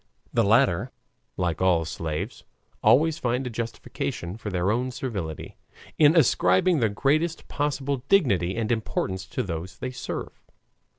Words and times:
The 0.33 0.43
latter, 0.43 0.89
like 1.37 1.61
all 1.61 1.85
slaves, 1.85 2.43
always 2.81 3.19
find 3.19 3.45
a 3.45 3.51
justification 3.51 4.35
for 4.35 4.49
their 4.49 4.71
own 4.71 4.89
servility, 4.89 5.57
in 5.99 6.15
ascribing 6.15 6.79
the 6.79 6.89
greatest 6.89 7.47
possible 7.47 7.97
dignity 8.09 8.55
and 8.55 8.71
importance 8.71 9.27
to 9.27 9.43
those 9.43 9.77
they 9.77 9.91
serve. 9.91 10.41